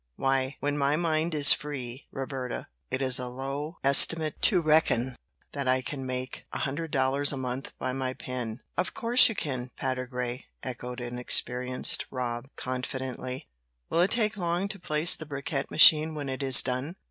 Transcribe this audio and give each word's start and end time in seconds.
Why, 0.15 0.55
when 0.61 0.79
my 0.79 0.95
mind 0.95 1.35
is 1.35 1.53
free, 1.53 2.07
Roberta, 2.11 2.65
it 2.89 3.03
is 3.03 3.19
a 3.19 3.27
low 3.27 3.77
estimate 3.83 4.41
to 4.41 4.59
reckon 4.59 5.15
that 5.51 5.67
I 5.67 5.83
can 5.83 6.07
make 6.07 6.43
a 6.51 6.57
hundred 6.57 6.89
dollars 6.89 7.31
a 7.31 7.37
month 7.37 7.71
by 7.77 7.93
my 7.93 8.15
pen." 8.15 8.61
"Of 8.75 8.95
course 8.95 9.29
you 9.29 9.35
can, 9.35 9.69
Patergrey," 9.79 10.45
echoed 10.63 11.01
inexperienced 11.01 12.07
Rob, 12.09 12.49
confidently. 12.55 13.47
"Will 13.91 14.01
it 14.01 14.09
take 14.09 14.37
long 14.37 14.67
to 14.69 14.79
place 14.79 15.13
the 15.13 15.27
bricquette 15.27 15.69
machine 15.69 16.15
when 16.15 16.29
it 16.29 16.41
is 16.41 16.63
done?" 16.63 16.95